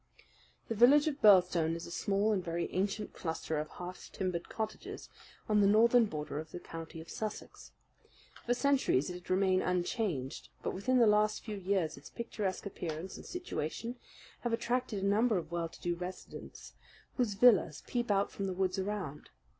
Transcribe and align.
The 0.67 0.73
village 0.73 1.07
of 1.07 1.21
Birlstone 1.21 1.75
is 1.75 1.85
a 1.85 1.91
small 1.91 2.31
and 2.31 2.43
very 2.43 2.73
ancient 2.73 3.13
cluster 3.13 3.59
of 3.59 3.69
half 3.69 4.11
timbered 4.11 4.49
cottages 4.49 5.09
on 5.47 5.61
the 5.61 5.67
northern 5.67 6.05
border 6.05 6.39
of 6.39 6.49
the 6.49 6.59
county 6.59 6.99
of 7.01 7.07
Sussex. 7.11 7.71
For 8.47 8.55
centuries 8.55 9.11
it 9.11 9.13
had 9.13 9.29
remained 9.29 9.61
unchanged; 9.61 10.49
but 10.63 10.73
within 10.73 10.97
the 10.97 11.05
last 11.05 11.43
few 11.43 11.55
years 11.57 11.97
its 11.97 12.09
picturesque 12.09 12.65
appearance 12.65 13.15
and 13.15 13.27
situation 13.27 13.97
have 14.39 14.53
attracted 14.53 15.03
a 15.03 15.07
number 15.07 15.37
of 15.37 15.51
well 15.51 15.69
to 15.69 15.81
do 15.81 15.93
residents, 15.95 16.73
whose 17.17 17.35
villas 17.35 17.83
peep 17.85 18.09
out 18.09 18.31
from 18.31 18.47
the 18.47 18.53
woods 18.53 18.79
around. 18.79 19.29